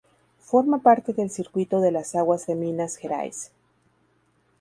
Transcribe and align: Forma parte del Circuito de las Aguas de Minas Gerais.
Forma 0.39 0.81
parte 0.81 1.13
del 1.13 1.29
Circuito 1.29 1.79
de 1.79 1.91
las 1.91 2.15
Aguas 2.15 2.47
de 2.47 2.55
Minas 2.55 2.95
Gerais. 2.97 3.51